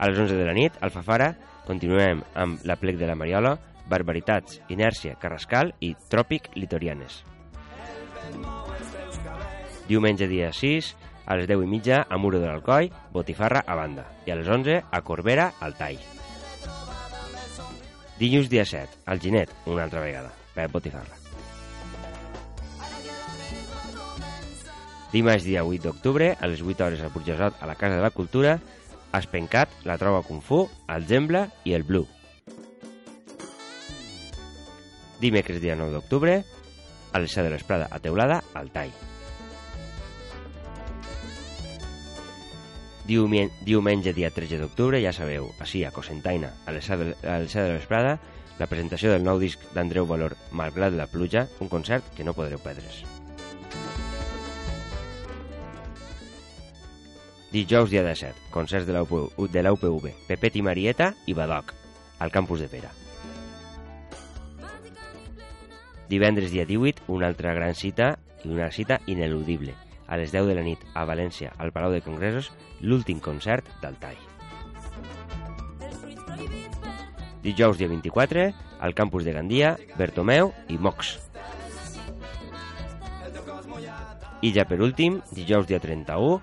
[0.02, 1.28] A les 11 de la nit, Alfafara,
[1.68, 3.52] continuem amb la plec de la Mariola,
[3.86, 7.20] Barbaritats, Inèrcia, Carrascal i Tròpic Litorianes.
[9.86, 10.90] Diumenge dia 6,
[11.30, 14.08] a les 10 i mitja, a Muro de l'Alcoi, Botifarra a banda.
[14.26, 16.02] I a les 11, a Corbera, al Tall.
[18.18, 21.22] Dilluns dia 7, al Ginet, una altra vegada, Pep Botifarra.
[25.14, 28.16] Dimarts dia 8 d'octubre, a les 8 hores al Burgesot, a la Casa de la
[28.16, 28.58] Cultura,
[29.14, 32.08] Espencat, la troba Kung Fu, el Zembla i el Blue.
[35.22, 36.42] Dimecres dia 9 d'octubre,
[37.12, 38.94] a 7 de l'esprada a Teulada, al Tall.
[43.06, 47.52] Diumenge dia 13 d'octubre, ja sabeu, així a Cosentaina, a les 7 de, a les
[47.52, 48.20] 7 de l'esprada,
[48.60, 52.62] la presentació del nou disc d'Andreu Valor, Malgrat la pluja, un concert que no podreu
[52.64, 53.21] perdre's.
[57.52, 61.74] Dijous dia 17, concerts de la, UPV, de la UPV, Pepet i Marieta i Badoc,
[62.24, 62.88] al campus de Pera.
[66.08, 68.14] Divendres dia 18, una altra gran cita
[68.46, 69.76] i una cita ineludible.
[70.08, 74.00] A les 10 de la nit, a València, al Palau de Congressos, l'últim concert del
[74.00, 74.20] Tall.
[77.44, 78.48] Dijous dia 24,
[78.80, 81.18] al campus de Gandia, Bertomeu i Mox.
[84.42, 86.40] I ja per últim, dijous dia 31,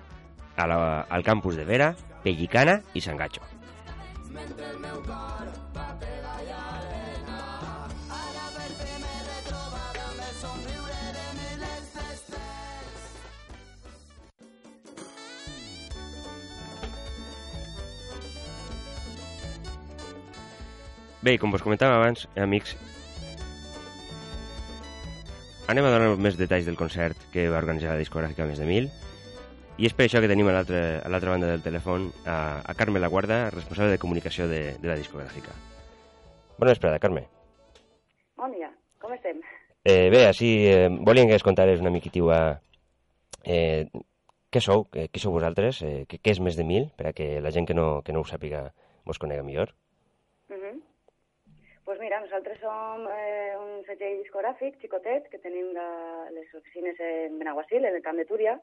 [0.59, 1.93] a la, al campus de Vera,
[2.23, 3.41] Pellicana i Sangacho.
[21.19, 22.77] Bé, com vos comentava abans, amics,
[25.69, 28.87] anem a donar més detalls del concert que va organitzar la discogràfica Més de Mil
[29.79, 33.45] i és per això que tenim a l'altra banda del telèfon a, a Carme Laguarda,
[33.53, 35.53] responsable de comunicació de, de la discogràfica.
[36.59, 37.23] Bona vesprada, Carme.
[38.35, 38.67] Bon dia,
[38.99, 39.39] com estem?
[39.87, 42.59] Eh, bé, així eh, volíem que es contares una miquitiva
[43.47, 43.87] eh,
[44.51, 47.13] què sou, eh, qui sou vosaltres, eh, què, què és Més de Mil, per a
[47.15, 48.65] que la gent que no, que no ho sàpiga
[49.07, 49.71] vos conega millor.
[50.49, 50.75] Uh -huh.
[51.85, 57.39] pues mira, nosaltres som eh, un segell discogràfic xicotet que tenim la, les oficines en
[57.39, 58.59] Benaguasil, en el Camp de Túria,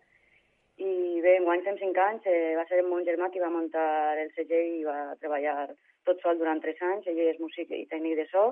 [0.76, 4.32] i bé, enguany fem cinc anys, eh, va ser mon germà qui va muntar el
[4.36, 5.70] segell i va treballar
[6.04, 8.50] tot sol durant tres anys, ell és músic i tècnic de so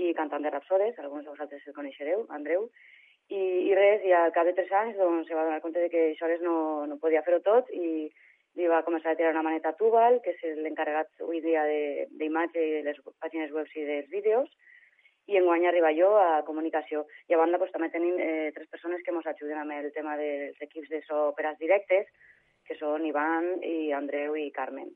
[0.00, 2.68] i cantant de rapsodes, alguns de vosaltres el coneixereu, Andreu,
[3.28, 5.90] i, i res, i al cap de tres anys doncs, se va donar compte de
[5.92, 8.08] que això no, no podia fer-ho tot i
[8.58, 11.66] li va començar a tirar una maneta a Tubal, que és l'encarregat avui dia
[12.18, 14.48] d'imatge i de les pàgines web i dels vídeos,
[15.28, 17.04] i enguany arriba jo a comunicació.
[17.28, 20.16] I a banda doncs, també tenim eh, tres persones que ens ajuden amb el tema
[20.16, 22.08] dels equips de so per als directes,
[22.64, 24.90] que són Ivan, i Andreu i Carmen.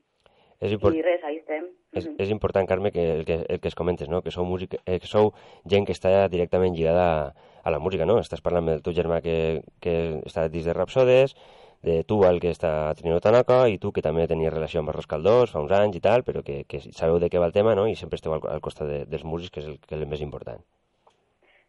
[0.63, 0.95] És import...
[0.95, 1.65] I res, ahí estem.
[1.93, 4.21] És, és important, Carme, que el, que el que es comentes, no?
[4.23, 5.33] que sou, músic, eh, que sou
[5.69, 8.19] gent que està directament lligada a, a la música, no?
[8.21, 9.35] Estàs parlant del teu germà que,
[9.83, 11.35] que està dins de Rapsodes,
[11.83, 14.93] de tu, el que està a Trinidad Tanaka, i tu, que també tenies relació amb
[14.93, 17.55] Arros Caldós fa uns anys i tal, però que, que sabeu de què va el
[17.55, 17.89] tema, no?
[17.91, 20.07] I sempre esteu al, al costat de, dels músics, que és el, que és el
[20.07, 20.63] més important.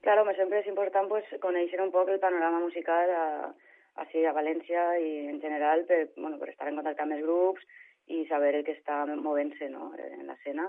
[0.06, 3.26] Claro, me sempre és important pues, conèixer un poc el panorama musical a,
[4.04, 7.66] així a València i en general per, bueno, per estar en contacte amb els grups
[8.12, 10.68] i saber el que està movent-se no, en l'escena.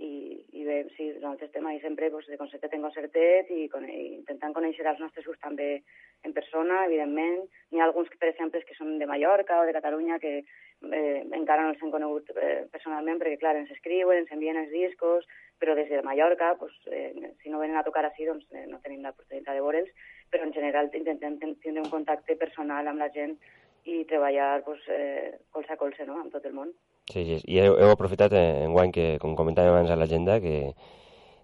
[0.00, 3.84] I, i bé, sí, nosaltres estem ahí sempre pues, de concertet en concertet i, con,
[3.84, 5.82] i intentant conèixer els nostres grups també
[6.24, 7.42] en persona, evidentment.
[7.70, 11.66] N'hi ha alguns, per exemple, que són de Mallorca o de Catalunya que eh, encara
[11.66, 15.28] no els hem conegut eh, personalment perquè, clar, ens escriuen, ens envien els discos,
[15.60, 18.80] però des de Mallorca, pues, eh, si no venen a tocar així, doncs eh, no
[18.80, 19.92] tenim l'oportunitat de veure'ls,
[20.32, 23.36] però en general intentem ten- tindre un contacte personal amb la gent
[23.84, 26.16] i treballar pues, eh, colze a colze no?
[26.20, 26.72] amb tot el món.
[27.10, 30.38] Sí, sí, i heu, heu aprofitat eh, en guany que, com comentàvem abans a l'agenda,
[30.44, 30.74] que,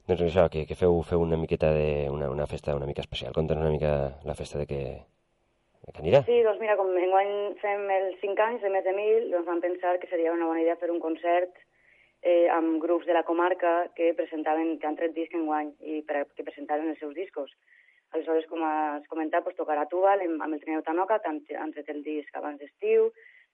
[0.06, 3.34] doncs això, que, que feu, feu una miqueta de una, una festa una mica especial.
[3.34, 3.92] Conta'ns una mica
[4.28, 4.82] la festa de què,
[5.86, 6.22] de anirà.
[6.28, 7.32] Sí, doncs mira, com enguany
[7.62, 10.62] fem els 5 anys de més de 1.000, doncs vam pensar que seria una bona
[10.62, 11.56] idea fer un concert
[12.22, 16.24] eh, amb grups de la comarca que presentaven, que han tret disc enguany i per,
[16.34, 17.52] que presentaven els seus discos.
[18.14, 21.74] Aleshores, com has comentat, doncs, tocarà Tubal amb, amb el Trineu Tanoca, que han, han
[21.74, 23.10] tret el disc abans d'estiu,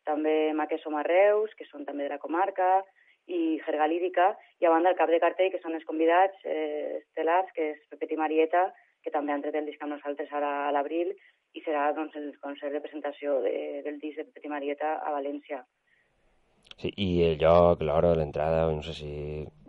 [0.09, 2.83] també Maqueso Marreus, que són també de la comarca,
[3.31, 7.03] i Jerga Lírica, i a banda el cap de cartell, que són els convidats eh,
[7.03, 8.71] estel·lars, que és Pepet i Marieta,
[9.03, 11.13] que també han tret el disc amb nosaltres ara a l'abril,
[11.55, 13.55] i serà doncs, el concert de presentació de,
[13.87, 15.63] del disc de Pepet i Marieta a València.
[16.81, 19.11] Sí, I el lloc, l'hora, l'entrada, no sé si...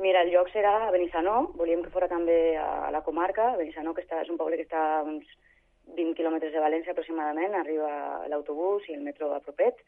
[0.02, 4.02] Mira, el lloc serà a Benissanó, volíem que fora també a la comarca, Benissanó, que
[4.06, 5.28] està, és un poble que està a uns
[5.98, 7.92] 20 quilòmetres de València aproximadament, arriba
[8.32, 9.84] l'autobús i el metro a propet,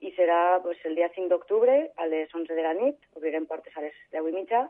[0.00, 3.76] i serà pues, el dia 5 d'octubre a les 11 de la nit, obrirem portes
[3.76, 4.64] a les 10 i mitja,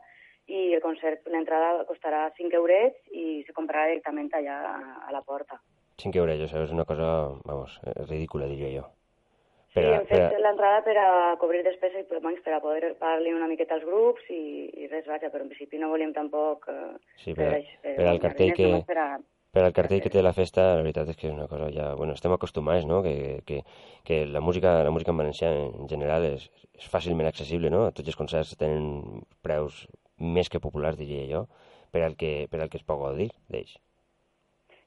[0.47, 4.75] i el concert, l'entrada costarà 5 eurets i se comprarà directament allà a,
[5.07, 5.57] a la porta.
[5.97, 8.85] 5 euros, això és una cosa, vamos, ridícula, diria jo.
[9.75, 12.53] Sí, Per a- hem per fet a- l'entrada per a cobrir despeses i per, per
[12.53, 15.89] a poder pagar-li una miqueta als grups i, i res, vaja, però en principi no
[15.89, 16.67] volíem tampoc...
[16.69, 18.69] Eh, Sí, per, a- això, eh, per al cartell que...
[18.87, 19.07] Per a,
[19.55, 21.93] Per al cartell que té la festa, la veritat és que és una cosa ja...
[21.95, 23.61] Bueno, estem acostumats, no?, que, que,
[24.03, 27.85] que la música la música en valencià en general és, és fàcilment accessible, no?
[27.95, 29.85] Tots els concerts tenen preus
[30.19, 31.45] més que populars, diria jo,
[31.95, 33.77] per al que, per al que es pot gaudir d'ells.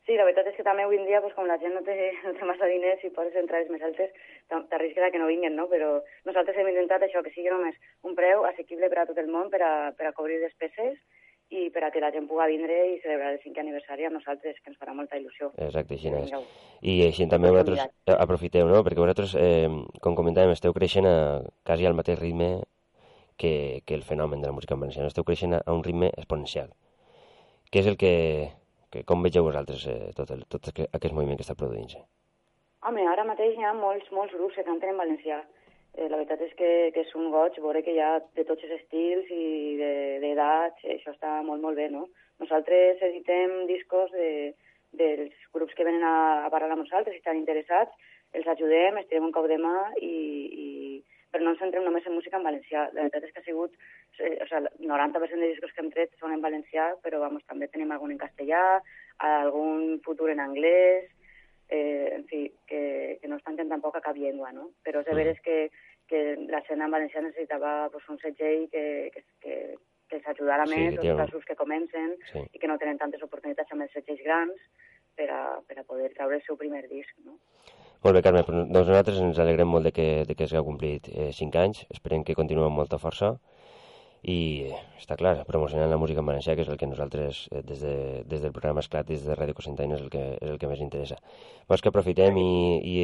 [0.04, 1.96] Sí, la veritat és que també avui en dia, pues, com la gent no té,
[2.24, 4.12] no té massa diners i poses entrades més altes,
[4.48, 5.66] t'ar- t'arrisques a que no vinguin, no?
[5.72, 5.94] Però
[6.28, 7.76] nosaltres hem intentat això, que sigui només
[8.08, 10.96] un preu assequible per a tot el món, per a, per a cobrir despeses
[11.50, 14.58] i per a que la gent pugui vindre i celebrar el cinquè aniversari amb nosaltres,
[14.60, 15.48] que ens farà molta il·lusió.
[15.56, 16.32] Exacte, així és.
[16.82, 19.68] I així també vosaltres eh, aprofiteu, no?, perquè vosaltres, eh,
[20.04, 21.14] com comentàvem, esteu creixent a,
[21.64, 22.50] quasi al mateix ritme
[23.40, 25.06] que, que el fenomen de la música en valencià.
[25.08, 26.68] Esteu creixent a, un ritme exponencial.
[27.72, 28.12] Què és el que,
[28.92, 32.04] que com vegeu vosaltres eh, tot, el, tot aqu- aquest moviment que està produint-se?
[32.88, 35.40] Home, ara mateix hi ha molts, molts grups que canten en valencià.
[35.98, 38.62] Eh, la veritat és que, que és un goig veure que hi ha de tots
[38.62, 42.04] els estils i de- d'edats, de, això està molt, molt bé, no?
[42.38, 44.54] Nosaltres editem discos de,
[44.94, 47.90] dels grups que venen a, a parlar amb nosaltres, si estan interessats,
[48.38, 50.14] els ajudem, estirem un cop de mà i,
[50.62, 50.68] i
[51.32, 52.86] però no ens centrem només en música en valencià.
[52.94, 53.74] La veritat és que ha sigut,
[54.20, 57.42] eh, o sigui, el 90% de discos que hem tret són en valencià, però vamos,
[57.50, 58.62] també tenim algun en castellà,
[59.26, 61.10] algun futur en anglès,
[61.68, 64.70] eh, en fi, que, que no es tanquen tampoc a cap llengua, no?
[64.86, 65.58] Però és de veres que,
[66.08, 68.84] que l'escena en valencià necessitava pues, un segell que,
[69.14, 69.56] que, que,
[70.08, 72.44] que els ajudara Sí, més, que els que comencen Sí.
[72.52, 74.68] i que no tenen tantes oportunitats amb els segells grans
[75.18, 77.38] per a, per a poder treure el seu primer disc, no?
[78.04, 81.32] Molt bé, Carme, doncs nosaltres ens alegrem molt de que, de que s'hagi complit eh,
[81.34, 83.32] 5 anys, esperem que continuem amb molta força
[84.22, 87.62] i eh, està clar, promocionant la música en valencià, que és el que nosaltres eh,
[87.66, 87.96] des, de,
[88.30, 90.82] des del programa Esclat, des de Ràdio Cosentaina és el que, és el que més
[90.84, 91.18] interessa.
[91.68, 92.48] Vols que aprofitem i,
[92.86, 92.96] i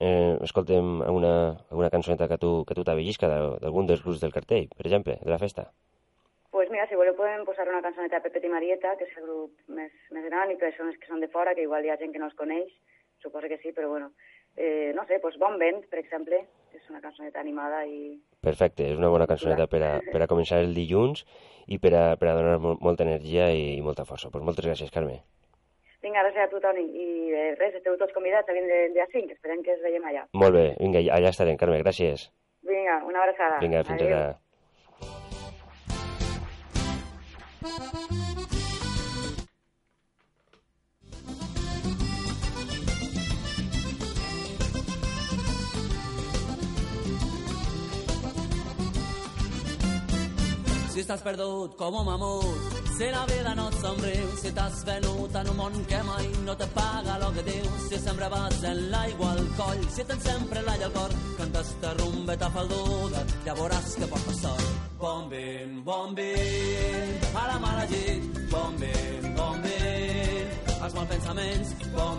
[0.00, 1.34] eh, escoltem una,
[1.70, 5.30] una cançoneta que tu, que tu t'avellisca d'algun dels grups del cartell, per exemple, de
[5.30, 5.68] la festa?
[6.50, 9.26] Pues mira, si voleu podem posar una cançoneta de Pepet i Marieta, que és el
[9.26, 12.14] grup més, més gran i persones que són de fora, que igual hi ha gent
[12.14, 12.72] que no els coneix,
[13.22, 14.12] suposo que sí, però bueno.
[14.56, 16.40] Eh, no sé, pues Bon Vent, per exemple,
[16.72, 18.16] que és una cançoneta animada i...
[18.42, 21.24] Perfecte, és una bona cançoneta per a, per a començar el dilluns
[21.68, 24.32] i per a, per a donar mol, molta energia i molta força.
[24.32, 25.20] Pues moltes gràcies, Carme.
[26.04, 29.06] Vinga, gràcies a tu, Toni, i eh, res, esteu tots convidats a vindre el dia
[29.14, 30.26] 5, esperem que es veiem allà.
[30.42, 32.28] Molt bé, vinga, allà estarem, Carme, gràcies.
[32.70, 33.58] Vinga, una abraçada.
[33.64, 34.18] Vinga, fins Adéu.
[34.20, 34.36] ara.
[50.92, 55.34] Si estàs perdut com un mamut, Si la vida no et somriu, si t'has venut
[55.40, 58.90] en un món que mai no te paga el que dius, si sempre vas en
[58.90, 63.94] l'aigua al coll, si tens sempre l'all al cor, cantes ta rumbeta falduda, ja veuràs
[64.00, 64.66] que poca sort.
[64.98, 65.30] bon
[65.84, 70.46] bombin, a la mala llit, bombin, bombin,
[70.82, 72.18] els malpensaments, bon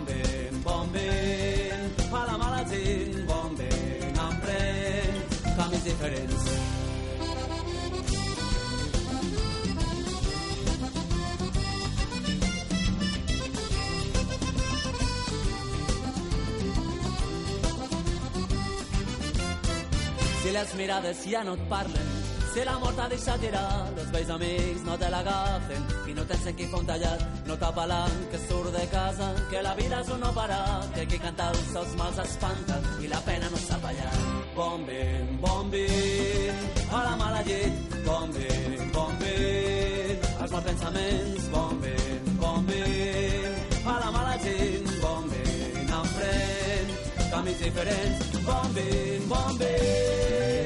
[0.64, 5.24] bombin, a la mala llit, bombin, emprèn,
[5.58, 6.79] camins diferents.
[20.50, 22.06] I les mirades ja no et parlen.
[22.50, 25.84] Si la mort t'ha deixat girar, els vells amics no te l'agafen.
[26.10, 29.76] I no tens en qui un tallat, no t'apel·lant que surt de casa, que la
[29.78, 32.80] vida és un no parar, que qui canta els seus mals espanta.
[33.04, 34.10] I la pena no sap allà.
[34.58, 35.30] Bon vent,
[36.90, 38.94] a la mala llet, bon vent,
[40.40, 41.78] als mals pensaments, bon
[47.70, 48.44] diferents.
[48.44, 50.59] Bombay, Bombay.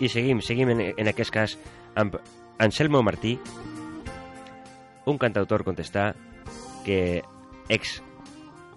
[0.00, 1.56] I seguim, seguim en, en aquest cas
[1.98, 2.18] amb
[2.62, 3.36] Anselmo Martí,
[5.08, 6.12] un cantautor contestà
[6.86, 7.22] que
[7.68, 7.98] ex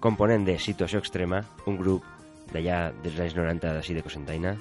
[0.01, 2.05] component de Situació Extrema, un grup
[2.51, 4.55] d'allà dels anys 90 d'ací de Cosentaina,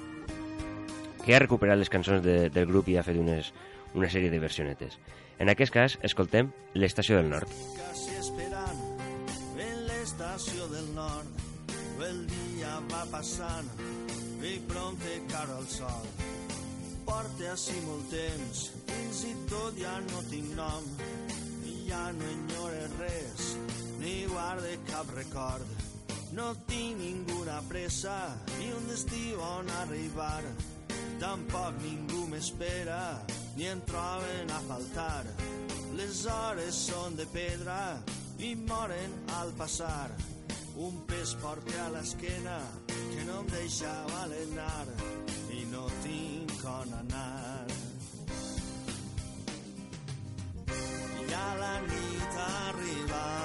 [1.25, 3.51] que ha recuperat les cançons de, del grup i ha fet unes,
[3.97, 4.97] una sèrie de versionetes.
[5.41, 7.49] En aquest cas, escoltem l'Estació del Nord.
[8.19, 8.81] esperant
[9.57, 11.41] en l'estació del nord.
[12.01, 13.67] El dia va passant
[14.41, 16.05] i prompte cara al sol.
[17.11, 20.85] Porta així molt temps, fins i tot ja no tinc nom.
[21.67, 23.47] I ja no enyore res,
[23.99, 25.73] ni guarde cap record.
[26.37, 28.15] No tinc ninguna pressa,
[28.55, 30.39] ni un destí on arribar.
[31.19, 33.01] Tampoc ningú m'espera,
[33.57, 35.25] ni em troben a faltar.
[35.99, 37.81] Les hores són de pedra
[38.39, 40.13] i moren al passar.
[40.79, 44.85] Un pes porta a l'esquena que no em deixa balenar
[45.51, 47.65] i no tinc gonna anar.
[51.21, 53.40] I a la nit arribar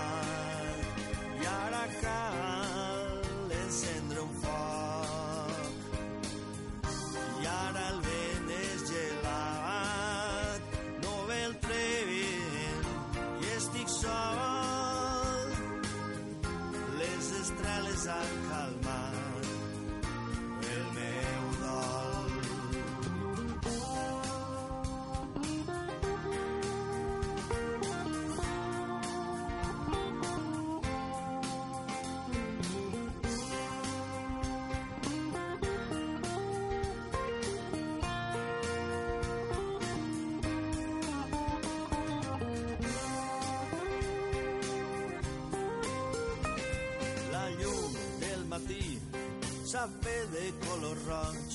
[49.77, 51.55] s'ha fet de color roig.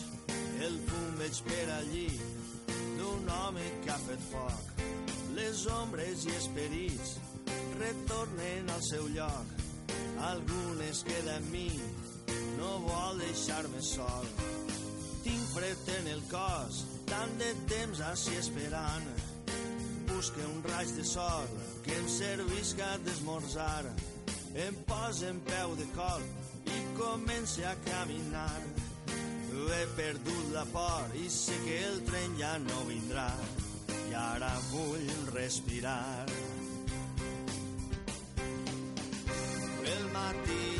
[0.65, 2.09] El fum veig per allí
[2.97, 4.83] d'un home que ha fet foc.
[5.37, 7.15] Les ombres i esperits
[7.79, 9.55] retornen al seu lloc.
[10.27, 11.71] Algunes queda en mi,
[12.59, 14.29] no vol deixar-me sol.
[15.25, 19.09] Tinc fred en el cos, tant de temps així esperant.
[20.13, 21.49] Busque un raig de sol
[21.87, 23.89] que em servisca d'esmorzar.
[24.67, 26.29] Em posa en peu de col
[27.01, 28.61] i comença a caminar.
[29.71, 33.29] He perdut la por i sé que el tren ja no vindrà.
[34.09, 36.25] I ara vull respirar.
[39.95, 40.70] El matí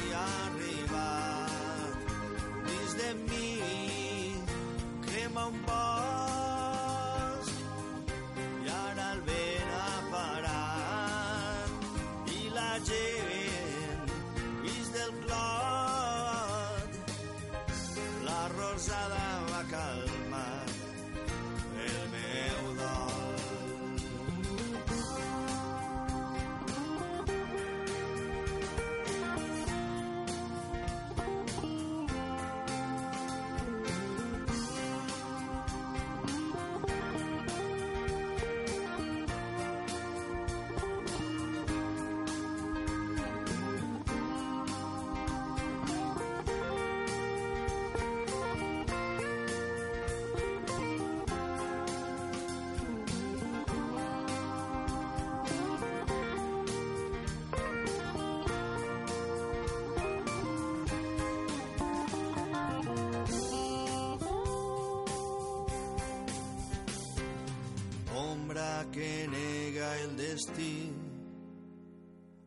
[18.77, 20.20] sols a la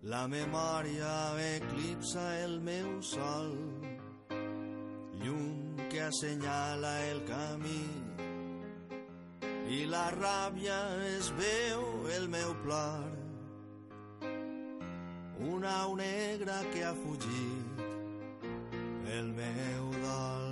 [0.04, 3.54] La memòria eclipsa el meu sol,
[5.22, 7.86] llum que assenyala el camí.
[9.78, 10.76] I la ràbia
[11.08, 11.88] es veu
[12.18, 13.08] el meu plor,
[15.56, 17.84] una au negra que ha fugit
[19.18, 20.43] el meu dol.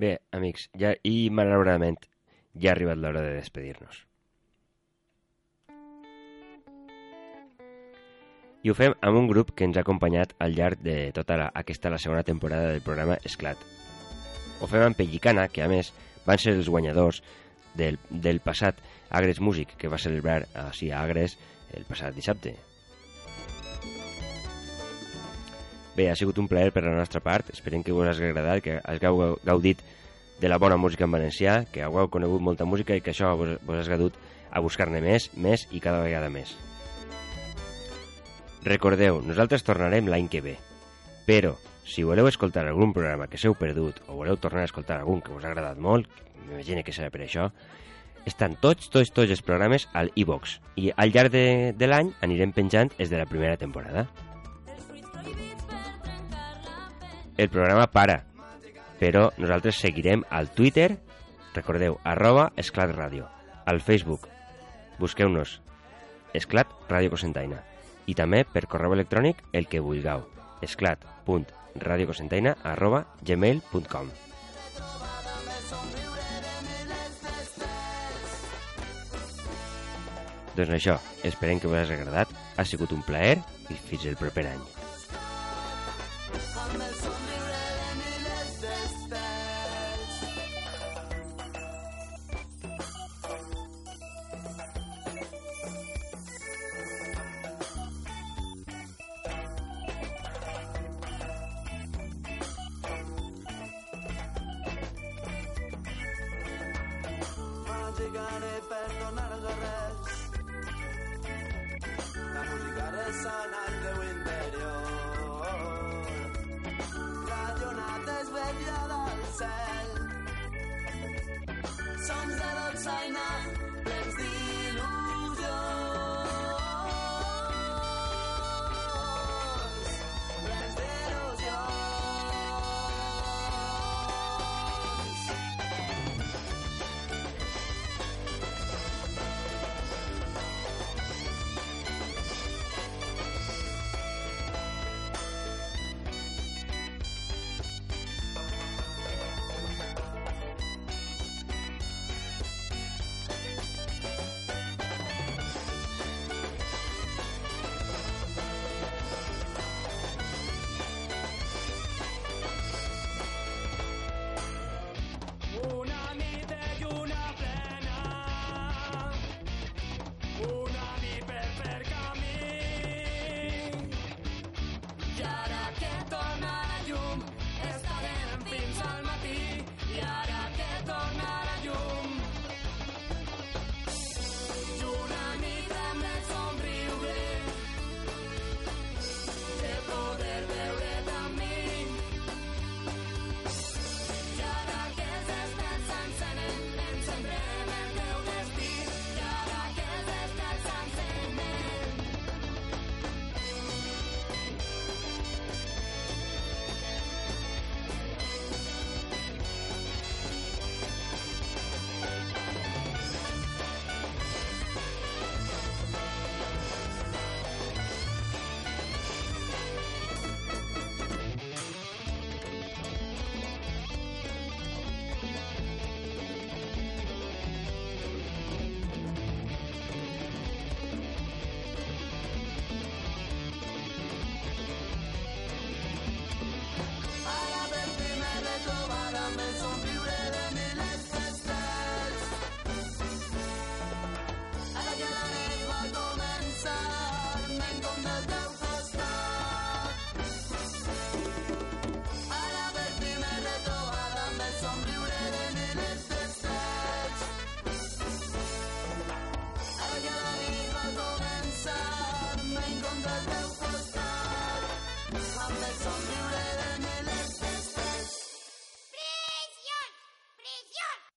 [0.00, 1.98] Bé, amics, ja, i malauradament
[2.56, 3.98] ja ha arribat l'hora de despedir-nos.
[8.64, 11.50] I ho fem amb un grup que ens ha acompanyat al llarg de tota la,
[11.62, 13.60] aquesta la segona temporada del programa Esclat.
[14.60, 15.92] Ho fem amb Pellicana, que a més
[16.26, 17.20] van ser els guanyadors
[17.76, 18.80] del, del passat
[19.10, 21.36] Agres Music, que va celebrar així a Agres
[21.76, 22.56] el passat dissabte.
[26.00, 28.78] Bé, ha sigut un plaer per la nostra part, esperem que us hagi agradat, que
[28.88, 29.82] hagueu gaudit
[30.40, 33.50] de la bona música en valencià, que hagueu conegut molta música i que això vos,
[33.68, 34.16] vos has gaudit
[34.48, 36.54] a buscar-ne més, més i cada vegada més.
[38.64, 40.54] Recordeu, nosaltres tornarem l'any que ve,
[41.28, 41.52] però
[41.84, 45.36] si voleu escoltar algun programa que s'heu perdut o voleu tornar a escoltar algun que
[45.36, 46.08] us ha agradat molt,
[46.46, 47.50] m'imagino que serà per això,
[48.24, 51.46] estan tots, tots, tots els programes al iVox i al llarg de,
[51.76, 54.08] de l'any anirem penjant els de la primera temporada.
[57.40, 58.18] El programa para,
[59.00, 60.98] però nosaltres seguirem al Twitter,
[61.54, 63.30] recordeu, arroba Esclat Ràdio,
[63.64, 64.26] al Facebook,
[65.00, 65.62] busqueu-nos
[66.36, 67.62] Esclat Ràdio Cosentaina
[68.04, 70.20] i també per correu electrònic el que vulgueu,
[70.60, 74.12] esclat.radiocosentaina arroba gmail.com
[80.60, 82.28] Doncs això, esperem que us hagi agradat,
[82.60, 83.40] ha sigut un plaer
[83.72, 84.79] i fins el proper any.